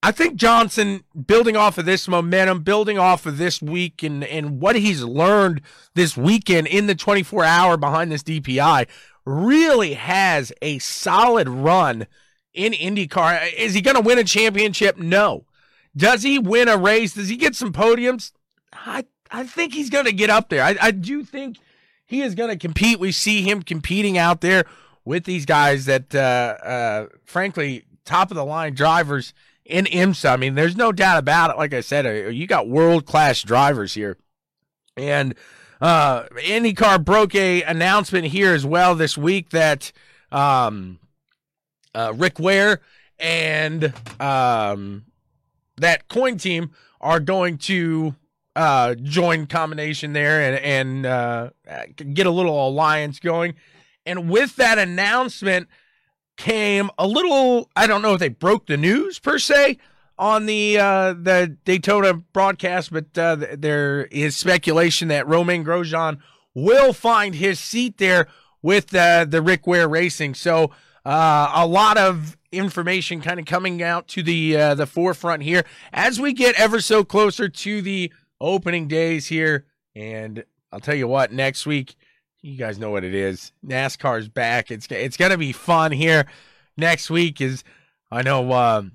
I 0.03 0.11
think 0.11 0.35
Johnson, 0.35 1.03
building 1.27 1.55
off 1.55 1.77
of 1.77 1.85
this 1.85 2.07
momentum, 2.07 2.63
building 2.63 2.97
off 2.97 3.25
of 3.27 3.37
this 3.37 3.61
week 3.61 4.01
and, 4.01 4.23
and 4.23 4.59
what 4.59 4.75
he's 4.75 5.03
learned 5.03 5.61
this 5.93 6.17
weekend 6.17 6.67
in 6.67 6.87
the 6.87 6.95
24 6.95 7.43
hour 7.43 7.77
behind 7.77 8.11
this 8.11 8.23
DPI, 8.23 8.87
really 9.25 9.93
has 9.93 10.51
a 10.61 10.79
solid 10.79 11.47
run 11.47 12.07
in 12.53 12.73
IndyCar. 12.73 13.53
Is 13.53 13.73
he 13.73 13.81
going 13.81 13.95
to 13.95 14.01
win 14.01 14.17
a 14.17 14.23
championship? 14.23 14.97
No. 14.97 15.45
Does 15.95 16.23
he 16.23 16.39
win 16.39 16.67
a 16.67 16.77
race? 16.77 17.13
Does 17.13 17.29
he 17.29 17.37
get 17.37 17.55
some 17.55 17.73
podiums? 17.73 18.31
I, 18.73 19.05
I 19.29 19.45
think 19.45 19.73
he's 19.73 19.89
going 19.89 20.05
to 20.05 20.13
get 20.13 20.29
up 20.29 20.49
there. 20.49 20.63
I, 20.63 20.77
I 20.81 20.91
do 20.91 21.23
think 21.23 21.57
he 22.05 22.21
is 22.21 22.35
going 22.35 22.49
to 22.49 22.57
compete. 22.57 22.99
We 22.99 23.11
see 23.11 23.41
him 23.41 23.61
competing 23.61 24.17
out 24.17 24.41
there 24.41 24.65
with 25.03 25.25
these 25.25 25.45
guys 25.45 25.85
that, 25.85 26.13
uh, 26.13 26.17
uh, 26.63 27.07
frankly, 27.25 27.85
top 28.05 28.31
of 28.31 28.35
the 28.35 28.45
line 28.45 28.73
drivers 28.73 29.33
in 29.65 29.85
IMSA. 29.85 30.31
I 30.31 30.37
mean, 30.37 30.55
there's 30.55 30.75
no 30.75 30.91
doubt 30.91 31.17
about 31.17 31.51
it. 31.51 31.57
Like 31.57 31.73
I 31.73 31.81
said, 31.81 32.05
uh, 32.05 32.29
you 32.29 32.47
got 32.47 32.67
world 32.67 33.05
class 33.05 33.41
drivers 33.41 33.93
here, 33.93 34.17
and 34.97 35.35
uh, 35.79 36.23
IndyCar 36.35 37.03
broke 37.03 37.33
a 37.35 37.63
announcement 37.63 38.25
here 38.27 38.53
as 38.53 38.65
well 38.65 38.95
this 38.95 39.17
week 39.17 39.49
that 39.51 39.91
um, 40.31 40.99
uh, 41.95 42.13
Rick 42.15 42.39
Ware 42.39 42.81
and 43.19 43.93
um, 44.19 45.05
Dale 45.81 45.97
Coyne 46.07 46.37
team 46.37 46.71
are 47.01 47.19
going 47.19 47.57
to 47.57 48.15
uh, 48.55 48.95
join 48.95 49.47
combination 49.47 50.13
there 50.13 50.41
and 50.41 51.05
and 51.05 51.05
uh, 51.05 51.49
get 52.13 52.25
a 52.25 52.31
little 52.31 52.67
alliance 52.67 53.19
going. 53.19 53.55
And 54.05 54.29
with 54.29 54.55
that 54.55 54.79
announcement, 54.79 55.67
came 56.37 56.89
a 56.97 57.07
little 57.07 57.69
I 57.75 57.87
don't 57.87 58.01
know 58.01 58.13
if 58.13 58.19
they 58.19 58.29
broke 58.29 58.67
the 58.67 58.77
news 58.77 59.19
per 59.19 59.37
se 59.37 59.77
on 60.17 60.45
the 60.45 60.77
uh, 60.77 61.13
the 61.13 61.57
Daytona 61.65 62.13
broadcast, 62.13 62.91
but 62.91 63.17
uh, 63.17 63.35
there 63.57 64.05
is 64.05 64.35
speculation 64.35 65.07
that 65.09 65.27
Romain 65.27 65.63
Grosjean 65.63 66.19
will 66.53 66.93
find 66.93 67.35
his 67.35 67.59
seat 67.59 67.97
there 67.97 68.27
with 68.61 68.93
uh, 68.93 69.25
the 69.25 69.41
Rick 69.41 69.67
Ware 69.67 69.87
Racing. 69.87 70.35
So 70.35 70.71
uh, 71.05 71.51
a 71.53 71.65
lot 71.65 71.97
of 71.97 72.37
information 72.51 73.21
kind 73.21 73.39
of 73.39 73.45
coming 73.45 73.81
out 73.81 74.07
to 74.09 74.23
the 74.23 74.57
uh, 74.57 74.75
the 74.75 74.85
forefront 74.85 75.43
here 75.43 75.63
as 75.93 76.19
we 76.19 76.33
get 76.33 76.59
ever 76.59 76.81
so 76.81 77.03
closer 77.03 77.49
to 77.49 77.81
the 77.81 78.11
opening 78.39 78.87
days 78.87 79.27
here. 79.27 79.65
And 79.95 80.43
I'll 80.71 80.79
tell 80.79 80.95
you 80.95 81.07
what, 81.07 81.31
next 81.31 81.65
week 81.65 81.95
you 82.41 82.57
guys 82.57 82.79
know 82.79 82.89
what 82.89 83.03
it 83.03 83.13
is. 83.13 83.51
NASCAR's 83.65 84.27
back. 84.27 84.71
It's 84.71 84.87
it's 84.89 85.17
gonna 85.17 85.37
be 85.37 85.51
fun 85.51 85.91
here 85.91 86.25
next 86.77 87.09
week. 87.09 87.39
Is 87.39 87.63
I 88.11 88.21
know 88.21 88.51
um, 88.53 88.93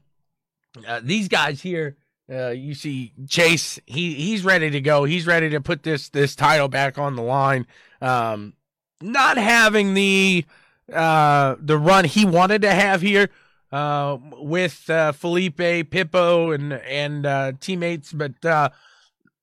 uh, 0.87 1.01
these 1.03 1.29
guys 1.29 1.63
here. 1.63 1.97
Uh, 2.31 2.49
you 2.49 2.75
see 2.75 3.13
Chase. 3.29 3.79
He 3.87 4.15
he's 4.15 4.45
ready 4.45 4.71
to 4.71 4.81
go. 4.81 5.05
He's 5.05 5.27
ready 5.27 5.49
to 5.51 5.61
put 5.61 5.85
this 5.85 6.09
this 6.09 6.35
title 6.35 6.69
back 6.69 6.99
on 6.99 7.15
the 7.15 7.23
line. 7.23 7.67
Um, 8.01 8.55
not 9.01 9.37
having 9.37 9.95
the 9.95 10.45
uh, 10.93 11.57
the 11.61 11.79
run 11.79 12.05
he 12.05 12.25
wanted 12.25 12.63
to 12.63 12.73
have 12.73 13.01
here 13.01 13.31
uh, 13.73 14.19
with 14.39 14.89
uh, 14.89 15.13
Felipe 15.13 15.57
Pipo 15.57 16.55
and 16.55 16.73
and 16.73 17.27
uh, 17.27 17.53
teammates, 17.61 18.13
but 18.13 18.45
uh, 18.45 18.71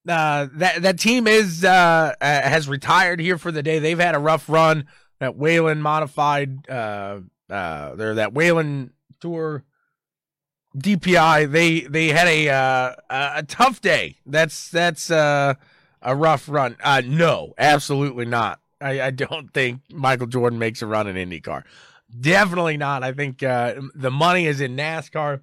uh, 0.07 0.47
that 0.53 0.81
that 0.81 0.99
team 0.99 1.27
is 1.27 1.63
uh, 1.63 2.13
uh, 2.19 2.41
has 2.41 2.67
retired 2.67 3.19
here 3.19 3.37
for 3.37 3.51
the 3.51 3.63
day. 3.63 3.79
They've 3.79 3.99
had 3.99 4.15
a 4.15 4.19
rough 4.19 4.49
run. 4.49 4.85
That 5.19 5.37
Whelen 5.37 5.81
modified, 5.81 6.69
uh, 6.69 7.19
uh, 7.49 7.95
they're 7.95 8.15
that 8.15 8.33
Whelen 8.33 8.91
tour 9.21 9.63
DPI. 10.75 11.51
They 11.51 11.81
they 11.81 12.09
had 12.09 12.27
a 12.27 12.49
uh, 12.49 12.95
a 13.09 13.43
tough 13.43 13.79
day. 13.79 14.17
That's 14.25 14.69
that's 14.69 15.09
uh, 15.09 15.53
a 16.01 16.15
rough 16.15 16.49
run. 16.49 16.75
Uh, 16.83 17.01
no, 17.05 17.53
absolutely 17.57 18.25
not. 18.25 18.59
I, 18.81 19.01
I 19.01 19.11
don't 19.11 19.53
think 19.53 19.81
Michael 19.91 20.27
Jordan 20.27 20.59
makes 20.59 20.81
a 20.81 20.87
run 20.87 21.07
in 21.07 21.15
IndyCar. 21.15 21.63
Definitely 22.19 22.77
not. 22.77 23.03
I 23.03 23.11
think 23.11 23.41
uh, 23.41 23.75
the 23.95 24.11
money 24.11 24.45
is 24.45 24.61
in 24.61 24.75
NASCAR. 24.75 25.41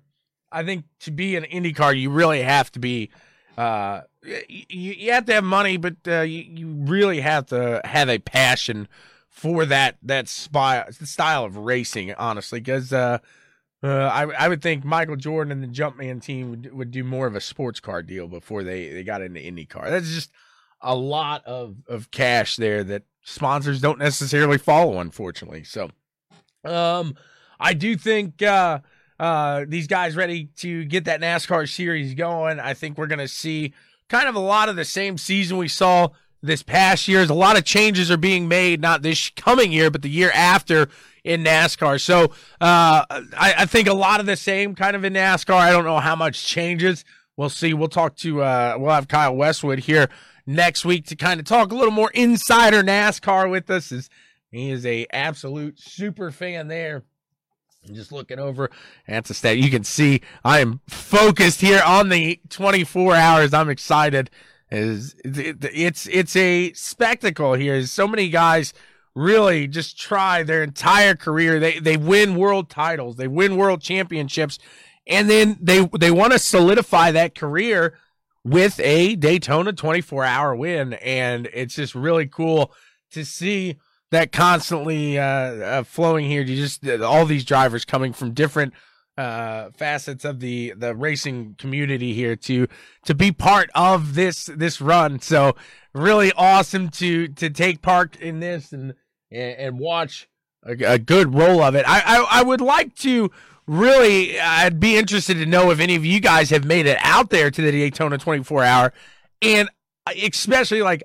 I 0.52 0.64
think 0.64 0.84
to 1.00 1.10
be 1.10 1.36
an 1.36 1.44
IndyCar, 1.44 1.98
you 1.98 2.10
really 2.10 2.42
have 2.42 2.70
to 2.72 2.78
be 2.78 3.10
uh, 3.56 4.02
you, 4.22 4.64
you 4.68 5.12
have 5.12 5.26
to 5.26 5.34
have 5.34 5.44
money, 5.44 5.76
but 5.76 5.96
uh, 6.06 6.20
you, 6.20 6.44
you 6.48 6.68
really 6.68 7.20
have 7.20 7.46
to 7.46 7.80
have 7.84 8.08
a 8.08 8.18
passion 8.18 8.88
for 9.28 9.64
that 9.66 9.96
that 10.02 10.28
spy, 10.28 10.84
style 10.90 11.44
of 11.44 11.56
racing, 11.56 12.14
honestly, 12.14 12.60
because 12.60 12.92
uh, 12.92 13.18
uh, 13.82 13.88
I 13.88 14.22
I 14.22 14.48
would 14.48 14.62
think 14.62 14.84
Michael 14.84 15.16
Jordan 15.16 15.52
and 15.52 15.62
the 15.62 15.68
Jumpman 15.68 16.22
team 16.22 16.50
would, 16.50 16.74
would 16.74 16.90
do 16.90 17.04
more 17.04 17.26
of 17.26 17.34
a 17.34 17.40
sports 17.40 17.80
car 17.80 18.02
deal 18.02 18.28
before 18.28 18.62
they, 18.62 18.90
they 18.90 19.02
got 19.02 19.22
into 19.22 19.40
IndyCar. 19.40 19.88
That's 19.90 20.12
just 20.12 20.30
a 20.80 20.94
lot 20.94 21.44
of, 21.44 21.76
of 21.88 22.10
cash 22.10 22.56
there 22.56 22.82
that 22.84 23.02
sponsors 23.22 23.80
don't 23.80 23.98
necessarily 23.98 24.58
follow, 24.58 24.98
unfortunately. 24.98 25.64
So, 25.64 25.90
um, 26.64 27.16
I 27.58 27.74
do 27.74 27.96
think 27.96 28.42
uh, 28.42 28.80
uh, 29.18 29.64
these 29.68 29.86
guys 29.86 30.16
ready 30.16 30.46
to 30.58 30.84
get 30.84 31.04
that 31.04 31.20
NASCAR 31.20 31.68
series 31.68 32.14
going. 32.14 32.58
I 32.58 32.74
think 32.74 32.96
we're 32.96 33.06
going 33.06 33.18
to 33.18 33.28
see 33.28 33.74
kind 34.08 34.28
of 34.28 34.34
a 34.34 34.40
lot 34.40 34.68
of 34.68 34.76
the 34.76 34.84
same 34.84 35.18
season 35.18 35.56
we 35.58 35.68
saw 35.68 36.08
this 36.42 36.62
past 36.62 37.06
year. 37.06 37.22
A 37.22 37.26
lot 37.26 37.58
of 37.58 37.64
changes 37.64 38.10
are 38.10 38.16
being 38.16 38.48
made, 38.48 38.80
not 38.80 39.02
this 39.02 39.30
coming 39.30 39.72
year, 39.72 39.90
but 39.90 40.02
the 40.02 40.08
year 40.08 40.30
after 40.34 40.88
in 41.22 41.44
NASCAR. 41.44 42.00
So 42.00 42.24
uh, 42.60 43.04
I, 43.10 43.54
I, 43.58 43.66
think 43.66 43.88
a 43.88 43.94
lot 43.94 44.20
of 44.20 44.26
the 44.26 44.36
same 44.36 44.74
kind 44.74 44.96
of 44.96 45.04
in 45.04 45.12
NASCAR. 45.12 45.54
I 45.54 45.70
don't 45.70 45.84
know 45.84 46.00
how 46.00 46.16
much 46.16 46.44
changes. 46.46 47.04
We'll 47.36 47.50
see. 47.50 47.74
We'll 47.74 47.88
talk 47.88 48.16
to, 48.16 48.42
uh, 48.42 48.76
we'll 48.78 48.94
have 48.94 49.08
Kyle 49.08 49.36
Westwood 49.36 49.80
here 49.80 50.08
next 50.46 50.84
week 50.84 51.06
to 51.06 51.16
kind 51.16 51.38
of 51.38 51.46
talk 51.46 51.72
a 51.72 51.74
little 51.74 51.92
more 51.92 52.10
insider 52.12 52.82
NASCAR 52.82 53.50
with 53.50 53.70
us. 53.70 53.92
As 53.92 54.08
he 54.50 54.70
is 54.70 54.84
a 54.86 55.06
absolute 55.12 55.78
super 55.78 56.30
fan 56.30 56.68
there 56.68 57.04
I'm 57.88 57.94
just 57.94 58.12
looking 58.12 58.38
over 58.38 58.70
at 59.08 59.24
the 59.24 59.34
stat, 59.34 59.58
you 59.58 59.70
can 59.70 59.84
see 59.84 60.20
I 60.44 60.60
am 60.60 60.80
focused 60.86 61.60
here 61.60 61.82
on 61.84 62.10
the 62.10 62.40
24 62.50 63.14
hours. 63.14 63.54
I'm 63.54 63.70
excited. 63.70 64.30
Is 64.70 65.16
it's 65.24 66.06
it's 66.06 66.36
a 66.36 66.72
spectacle 66.74 67.54
here. 67.54 67.84
So 67.86 68.06
many 68.06 68.28
guys 68.28 68.72
really 69.16 69.66
just 69.66 69.98
try 69.98 70.42
their 70.42 70.62
entire 70.62 71.16
career. 71.16 71.58
They 71.58 71.80
they 71.80 71.96
win 71.96 72.36
world 72.36 72.70
titles, 72.70 73.16
they 73.16 73.26
win 73.26 73.56
world 73.56 73.80
championships, 73.80 74.58
and 75.08 75.28
then 75.28 75.58
they 75.60 75.88
they 75.98 76.12
want 76.12 76.32
to 76.34 76.38
solidify 76.38 77.10
that 77.12 77.34
career 77.34 77.98
with 78.44 78.78
a 78.80 79.16
Daytona 79.16 79.72
24 79.72 80.24
hour 80.24 80.54
win. 80.54 80.92
And 80.94 81.48
it's 81.52 81.74
just 81.74 81.94
really 81.96 82.26
cool 82.26 82.72
to 83.10 83.24
see 83.24 83.76
that 84.10 84.32
constantly 84.32 85.18
uh, 85.18 85.24
uh, 85.24 85.82
flowing 85.84 86.26
here. 86.26 86.42
You 86.42 86.56
just 86.56 86.86
uh, 86.86 87.04
all 87.04 87.26
these 87.26 87.44
drivers 87.44 87.84
coming 87.84 88.12
from 88.12 88.32
different 88.32 88.74
uh, 89.16 89.70
facets 89.70 90.24
of 90.24 90.40
the 90.40 90.74
the 90.76 90.94
racing 90.94 91.56
community 91.58 92.14
here 92.14 92.36
to 92.36 92.66
to 93.04 93.14
be 93.14 93.32
part 93.32 93.70
of 93.74 94.14
this 94.14 94.46
this 94.46 94.80
run. 94.80 95.20
So 95.20 95.54
really 95.94 96.32
awesome 96.36 96.88
to 96.90 97.28
to 97.28 97.50
take 97.50 97.82
part 97.82 98.16
in 98.16 98.40
this 98.40 98.72
and 98.72 98.94
and 99.30 99.78
watch 99.78 100.28
a, 100.64 100.72
a 100.84 100.98
good 100.98 101.34
roll 101.34 101.62
of 101.62 101.74
it. 101.74 101.84
I, 101.86 102.00
I 102.00 102.40
I 102.40 102.42
would 102.42 102.60
like 102.60 102.94
to 102.96 103.30
really 103.66 104.40
I'd 104.40 104.80
be 104.80 104.96
interested 104.96 105.34
to 105.34 105.46
know 105.46 105.70
if 105.70 105.78
any 105.78 105.94
of 105.94 106.04
you 106.04 106.20
guys 106.20 106.50
have 106.50 106.64
made 106.64 106.86
it 106.86 106.98
out 107.02 107.30
there 107.30 107.50
to 107.50 107.62
the 107.62 107.70
Daytona 107.70 108.18
24 108.18 108.64
hour 108.64 108.92
and 109.42 109.68
especially 110.06 110.82
like 110.82 111.04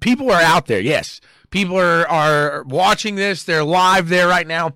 people 0.00 0.30
are 0.30 0.40
out 0.40 0.66
there. 0.66 0.80
Yes. 0.80 1.20
People 1.54 1.78
are 1.78 2.04
are 2.08 2.64
watching 2.64 3.14
this. 3.14 3.44
They're 3.44 3.62
live 3.62 4.08
there 4.08 4.26
right 4.26 4.44
now. 4.44 4.72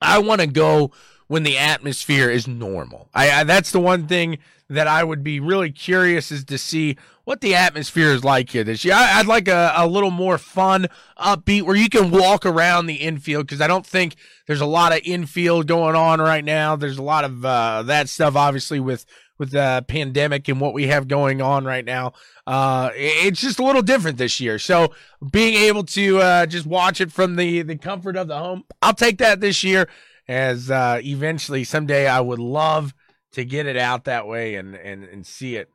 I 0.00 0.18
want 0.18 0.40
to 0.40 0.46
go 0.46 0.92
when 1.26 1.42
the 1.42 1.58
atmosphere 1.58 2.30
is 2.30 2.48
normal. 2.48 3.10
I, 3.12 3.30
I, 3.30 3.44
that's 3.44 3.70
the 3.70 3.80
one 3.80 4.06
thing 4.06 4.38
that 4.70 4.86
I 4.86 5.04
would 5.04 5.22
be 5.22 5.40
really 5.40 5.70
curious 5.70 6.32
is 6.32 6.42
to 6.46 6.56
see 6.56 6.96
what 7.24 7.42
the 7.42 7.54
atmosphere 7.54 8.12
is 8.12 8.24
like 8.24 8.48
here 8.48 8.64
this 8.64 8.82
year. 8.82 8.94
I, 8.96 9.18
would 9.18 9.26
like 9.26 9.46
a, 9.46 9.74
a 9.76 9.86
little 9.86 10.10
more 10.10 10.38
fun, 10.38 10.86
upbeat, 11.18 11.64
where 11.64 11.76
you 11.76 11.90
can 11.90 12.10
walk 12.10 12.46
around 12.46 12.86
the 12.86 12.94
infield 12.94 13.46
because 13.46 13.60
I 13.60 13.66
don't 13.66 13.84
think 13.84 14.16
there's 14.46 14.62
a 14.62 14.66
lot 14.66 14.92
of 14.92 15.00
infield 15.04 15.66
going 15.66 15.96
on 15.96 16.18
right 16.18 16.44
now. 16.44 16.76
There's 16.76 16.96
a 16.96 17.02
lot 17.02 17.26
of 17.26 17.44
uh, 17.44 17.82
that 17.82 18.08
stuff, 18.08 18.36
obviously, 18.36 18.80
with 18.80 19.04
with 19.38 19.50
the 19.50 19.84
pandemic 19.88 20.48
and 20.48 20.60
what 20.60 20.74
we 20.74 20.86
have 20.86 21.08
going 21.08 21.42
on 21.42 21.64
right 21.64 21.84
now. 21.84 22.12
Uh, 22.46 22.90
it's 22.94 23.40
just 23.40 23.58
a 23.58 23.64
little 23.64 23.82
different 23.82 24.18
this 24.18 24.40
year. 24.40 24.58
So 24.58 24.92
being 25.30 25.54
able 25.54 25.84
to 25.84 26.18
uh, 26.18 26.46
just 26.46 26.66
watch 26.66 27.00
it 27.00 27.12
from 27.12 27.36
the 27.36 27.62
the 27.62 27.76
comfort 27.76 28.16
of 28.16 28.28
the 28.28 28.38
home, 28.38 28.64
I'll 28.82 28.94
take 28.94 29.18
that 29.18 29.40
this 29.40 29.64
year. 29.64 29.88
As 30.26 30.70
uh, 30.70 31.00
eventually 31.04 31.64
someday 31.64 32.06
I 32.06 32.20
would 32.20 32.38
love 32.38 32.94
to 33.32 33.44
get 33.44 33.66
it 33.66 33.76
out 33.76 34.04
that 34.04 34.26
way 34.26 34.54
and 34.54 34.74
and 34.74 35.04
and 35.04 35.26
see 35.26 35.56
it 35.56 35.70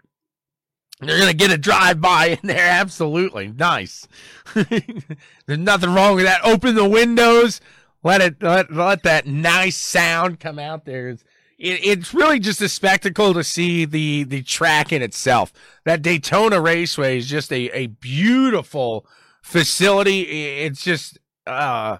they're 1.00 1.20
gonna 1.20 1.34
get 1.34 1.52
a 1.52 1.58
drive 1.58 2.02
by 2.02 2.38
in 2.42 2.48
there. 2.48 2.58
Absolutely 2.70 3.48
nice. 3.48 4.08
There's 4.54 5.60
nothing 5.60 5.94
wrong 5.94 6.16
with 6.16 6.26
that. 6.26 6.44
Open 6.44 6.76
the 6.76 6.88
windows. 6.88 7.62
Let 8.04 8.22
it 8.22 8.42
let, 8.42 8.72
let 8.72 9.04
that 9.04 9.26
nice 9.26 9.78
sound 9.78 10.40
come 10.40 10.60
out 10.60 10.86
there. 10.86 11.10
It's, 11.10 11.24
it, 11.60 11.84
it's 11.84 12.14
really 12.14 12.40
just 12.40 12.62
a 12.62 12.70
spectacle 12.70 13.34
to 13.34 13.44
see 13.44 13.86
the 13.86 14.24
the 14.24 14.42
track 14.42 14.92
in 14.92 15.02
itself. 15.02 15.54
That 15.86 16.02
Daytona 16.02 16.60
Raceway 16.60 17.18
is 17.18 17.28
just 17.28 17.52
a 17.52 17.70
a 17.78 17.88
beautiful 17.88 19.06
facility. 19.44 20.22
It's 20.62 20.84
just 20.84 21.20
uh, 21.46 21.98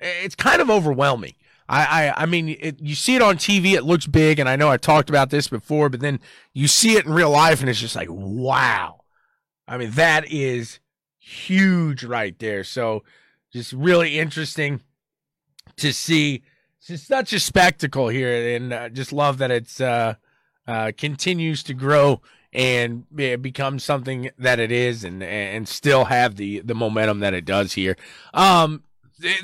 it's 0.00 0.34
kind 0.34 0.60
of 0.60 0.70
overwhelming. 0.70 1.34
I, 1.68 2.08
I, 2.08 2.22
I 2.22 2.26
mean, 2.26 2.56
it, 2.60 2.80
you 2.80 2.94
see 2.94 3.16
it 3.16 3.22
on 3.22 3.36
TV, 3.36 3.72
it 3.72 3.84
looks 3.84 4.06
big, 4.06 4.38
and 4.38 4.48
I 4.48 4.56
know 4.56 4.68
I 4.68 4.76
talked 4.76 5.08
about 5.08 5.30
this 5.30 5.48
before, 5.48 5.88
but 5.88 6.00
then 6.00 6.20
you 6.52 6.68
see 6.68 6.96
it 6.96 7.06
in 7.06 7.12
real 7.12 7.30
life, 7.30 7.60
and 7.60 7.70
it's 7.70 7.80
just 7.80 7.96
like, 7.96 8.08
wow. 8.10 9.00
I 9.66 9.78
mean, 9.78 9.92
that 9.92 10.30
is 10.30 10.78
huge 11.18 12.04
right 12.04 12.38
there. 12.38 12.64
So, 12.64 13.02
just 13.50 13.72
really 13.72 14.18
interesting 14.18 14.82
to 15.76 15.92
see. 15.92 16.42
It's 16.86 17.02
such 17.02 17.32
a 17.32 17.40
spectacle 17.40 18.08
here, 18.08 18.56
and 18.56 18.72
uh, 18.72 18.88
just 18.90 19.12
love 19.12 19.38
that 19.38 19.50
it's 19.50 19.80
uh, 19.80 20.14
uh, 20.66 20.92
continues 20.96 21.62
to 21.64 21.74
grow 21.74 22.20
and 22.52 23.04
become 23.10 23.78
something 23.78 24.30
that 24.38 24.60
it 24.60 24.70
is, 24.70 25.02
and 25.02 25.22
and 25.22 25.66
still 25.66 26.06
have 26.06 26.36
the 26.36 26.60
the 26.60 26.74
momentum 26.74 27.20
that 27.20 27.34
it 27.34 27.44
does 27.44 27.72
here. 27.72 27.96
Um, 28.32 28.84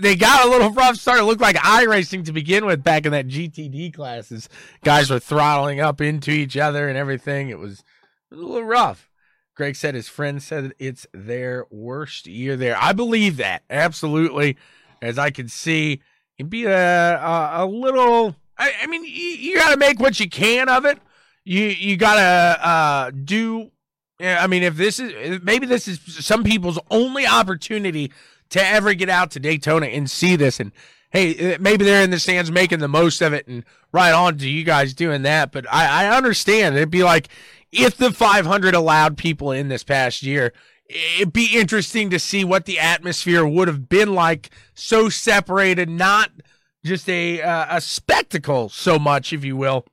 they 0.01 0.17
got 0.17 0.47
a 0.47 0.51
little 0.51 0.71
rough 0.71 0.97
start. 0.97 1.21
It 1.21 1.25
looked 1.25 1.41
like 1.41 1.57
racing 1.87 2.25
to 2.25 2.33
begin 2.33 2.67
with 2.67 2.83
back 2.83 3.07
in 3.07 3.13
that 3.13 3.29
GTD 3.29 3.95
classes. 3.95 4.49
Guys 4.85 5.11
were 5.11 5.21
throttling 5.21 5.81
up 5.81 6.01
into 6.01 6.31
each 6.31 6.57
other 6.57 6.89
and 6.89 6.99
everything. 6.99 7.49
It 7.49 7.59
was 7.59 7.85
a 8.33 8.37
little 8.37 8.65
rough. 8.65 9.09
Greg 9.55 9.77
said 9.77 9.95
his 9.95 10.09
friend 10.09 10.43
said 10.43 10.73
it's 10.79 11.07
their 11.13 11.67
worst 11.71 12.27
year 12.27 12.57
there. 12.57 12.77
I 12.79 12.93
believe 12.93 13.37
that 13.39 13.63
absolutely, 13.71 14.57
as 15.01 15.19
I 15.19 15.31
can 15.31 15.49
see. 15.49 16.03
Be 16.49 16.65
a 16.65 17.19
a, 17.19 17.65
a 17.65 17.67
little. 17.67 18.37
I, 18.59 18.73
I 18.83 18.87
mean, 18.87 19.05
you, 19.05 19.11
you 19.11 19.57
got 19.57 19.71
to 19.71 19.77
make 19.77 20.01
what 20.01 20.21
you 20.21 20.29
can 20.29 20.69
of 20.69 20.85
it. 20.85 20.99
You 21.45 21.65
you 21.65 21.97
got 21.97 22.15
to 22.15 22.67
uh, 22.67 23.11
do. 23.11 23.71
I 24.21 24.47
mean, 24.47 24.63
if 24.63 24.77
this 24.77 24.99
is 24.99 25.41
maybe 25.43 25.67
this 25.67 25.89
is 25.89 26.01
some 26.25 26.45
people's 26.45 26.79
only 26.91 27.27
opportunity 27.27 28.13
to 28.51 28.65
ever 28.65 28.95
get 28.95 29.09
out 29.09 29.31
to 29.33 29.41
Daytona 29.41 29.87
and 29.87 30.11
see 30.11 30.37
this. 30.37 30.61
And 30.61 30.73
hey, 31.11 31.55
uh, 31.55 31.59
maybe 31.61 31.85
they're 31.85 32.03
in 32.03 32.11
the 32.11 32.19
stands 32.19 32.51
making 32.51 32.81
the 32.81 32.89
most 32.89 33.23
of 33.23 33.33
it 33.33 33.47
and 33.49 33.65
right 33.93 34.13
on 34.13 34.39
to 34.39 34.49
you 34.49 34.65
guys 34.65 34.93
doing 34.93 35.23
that. 35.23 35.53
But 35.53 35.67
I, 35.73 36.05
I 36.05 36.17
understand. 36.17 36.77
It'd 36.77 36.91
be 36.91 37.05
like 37.05 37.29
if 37.73 37.97
the 37.97 38.13
500 38.13 38.75
allowed 38.75 39.17
people 39.17 39.53
in 39.53 39.69
this 39.69 39.85
past 39.85 40.23
year, 40.23 40.53
it'd 40.91 41.33
be 41.33 41.59
interesting 41.59 42.11
to 42.11 42.19
see 42.19 42.45
what 42.45 42.65
the 42.65 42.79
atmosphere 42.79 43.47
would 43.47 43.69
have 43.69 43.89
been 43.89 44.15
like 44.15 44.51
so 44.75 45.09
separated, 45.09 45.89
not 45.89 46.31
just 46.85 47.09
a, 47.09 47.41
uh, 47.43 47.77
a 47.77 47.81
spectacle 47.81 48.69
so 48.69 48.99
much, 48.99 49.33
if 49.33 49.45
you 49.45 49.57
will. 49.57 49.87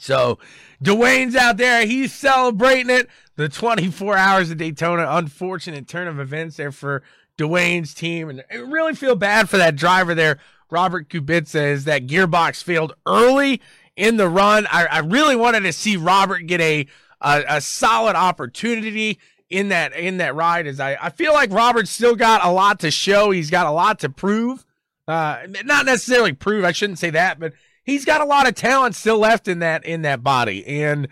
So 0.00 0.38
Dwayne's 0.82 1.36
out 1.36 1.56
there. 1.56 1.86
He's 1.86 2.12
celebrating 2.12 2.90
it. 2.90 3.08
The 3.36 3.48
24 3.48 4.16
hours 4.16 4.50
of 4.50 4.58
Daytona. 4.58 5.06
Unfortunate 5.08 5.86
turn 5.86 6.08
of 6.08 6.18
events 6.18 6.56
there 6.56 6.72
for 6.72 7.02
Dwayne's 7.36 7.94
team. 7.94 8.28
And 8.28 8.44
I 8.50 8.56
really 8.56 8.94
feel 8.94 9.14
bad 9.14 9.48
for 9.48 9.56
that 9.58 9.76
driver 9.76 10.14
there, 10.14 10.38
Robert 10.70 11.08
Kubica, 11.08 11.54
as 11.54 11.84
that 11.84 12.06
gearbox 12.06 12.62
failed 12.62 12.94
early 13.06 13.60
in 13.96 14.16
the 14.16 14.28
run. 14.28 14.66
I, 14.70 14.86
I 14.86 14.98
really 14.98 15.36
wanted 15.36 15.60
to 15.60 15.72
see 15.72 15.96
Robert 15.96 16.46
get 16.46 16.60
a, 16.60 16.86
a, 17.20 17.44
a 17.48 17.60
solid 17.60 18.16
opportunity 18.16 19.18
in 19.50 19.68
that 19.68 19.94
in 19.94 20.18
that 20.18 20.34
ride 20.34 20.66
is 20.66 20.80
I, 20.80 20.96
I 21.00 21.10
feel 21.10 21.32
like 21.32 21.50
Robert's 21.50 21.90
still 21.90 22.16
got 22.16 22.44
a 22.44 22.50
lot 22.50 22.80
to 22.80 22.90
show. 22.90 23.30
He's 23.30 23.50
got 23.50 23.66
a 23.66 23.70
lot 23.70 24.00
to 24.00 24.08
prove. 24.08 24.64
Uh, 25.06 25.46
not 25.64 25.86
necessarily 25.86 26.34
prove, 26.34 26.64
I 26.64 26.72
shouldn't 26.72 26.98
say 26.98 27.10
that, 27.10 27.40
but 27.40 27.54
he's 27.84 28.04
got 28.04 28.20
a 28.20 28.26
lot 28.26 28.46
of 28.46 28.54
talent 28.54 28.94
still 28.94 29.18
left 29.18 29.48
in 29.48 29.60
that 29.60 29.84
in 29.84 30.02
that 30.02 30.22
body. 30.22 30.66
And 30.66 31.08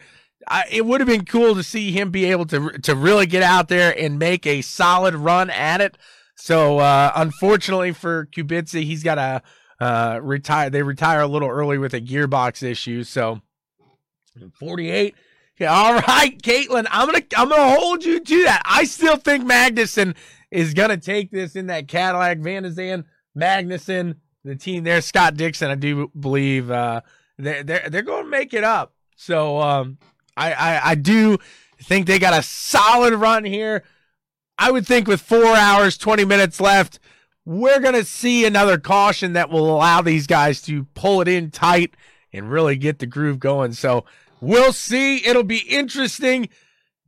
I, 0.46 0.66
it 0.70 0.84
would 0.84 1.00
have 1.00 1.08
been 1.08 1.24
cool 1.24 1.54
to 1.54 1.62
see 1.62 1.92
him 1.92 2.10
be 2.10 2.26
able 2.26 2.46
to 2.46 2.78
to 2.78 2.94
really 2.94 3.26
get 3.26 3.42
out 3.42 3.68
there 3.68 3.98
and 3.98 4.18
make 4.18 4.46
a 4.46 4.60
solid 4.62 5.14
run 5.14 5.50
at 5.50 5.80
it. 5.80 5.96
So 6.36 6.78
uh, 6.78 7.12
unfortunately 7.16 7.92
for 7.92 8.26
Kubica, 8.26 8.82
he's 8.82 9.02
got 9.02 9.14
to 9.14 9.42
uh, 9.80 10.20
retire. 10.22 10.68
They 10.68 10.82
retire 10.82 11.20
a 11.20 11.26
little 11.26 11.48
early 11.48 11.78
with 11.78 11.94
a 11.94 12.00
gearbox 12.00 12.62
issue. 12.62 13.02
So 13.02 13.40
48. 14.58 15.14
Yeah, 15.58 15.72
all 15.72 15.94
right, 15.94 16.38
Caitlin, 16.42 16.86
I'm 16.90 17.06
gonna 17.06 17.24
I'm 17.36 17.48
gonna 17.48 17.78
hold 17.78 18.04
you 18.04 18.20
to 18.20 18.44
that. 18.44 18.62
I 18.64 18.84
still 18.84 19.16
think 19.16 19.44
Magnussen 19.44 20.14
is 20.50 20.74
gonna 20.74 20.98
take 20.98 21.30
this 21.30 21.56
in 21.56 21.68
that 21.68 21.88
Cadillac. 21.88 22.38
Van 22.38 22.62
de 22.64 22.70
Zandschulp, 22.70 23.04
Magnussen, 23.36 24.16
the 24.44 24.56
team 24.56 24.84
there, 24.84 25.00
Scott 25.00 25.36
Dixon. 25.36 25.70
I 25.70 25.74
do 25.74 26.10
believe 26.18 26.70
uh, 26.70 27.00
they're 27.38 27.62
they're 27.62 27.88
they're 27.88 28.02
to 28.02 28.24
make 28.24 28.54
it 28.54 28.64
up. 28.64 28.94
So 29.16 29.60
um, 29.60 29.98
I, 30.36 30.52
I 30.52 30.90
I 30.90 30.94
do 30.94 31.38
think 31.82 32.06
they 32.06 32.18
got 32.18 32.38
a 32.38 32.42
solid 32.42 33.14
run 33.14 33.44
here. 33.44 33.82
I 34.58 34.70
would 34.70 34.86
think 34.86 35.06
with 35.06 35.20
four 35.20 35.54
hours, 35.54 35.98
20 35.98 36.24
minutes 36.24 36.60
left, 36.60 36.98
we're 37.44 37.80
going 37.80 37.94
to 37.94 38.04
see 38.04 38.46
another 38.46 38.78
caution 38.78 39.34
that 39.34 39.50
will 39.50 39.74
allow 39.74 40.00
these 40.00 40.26
guys 40.26 40.62
to 40.62 40.84
pull 40.94 41.20
it 41.20 41.28
in 41.28 41.50
tight 41.50 41.94
and 42.32 42.50
really 42.50 42.76
get 42.76 42.98
the 42.98 43.06
groove 43.06 43.38
going. 43.38 43.72
So 43.72 44.06
we'll 44.40 44.72
see. 44.72 45.26
It'll 45.26 45.42
be 45.42 45.58
interesting. 45.58 46.48